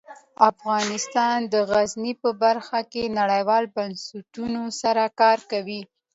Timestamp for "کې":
2.91-3.13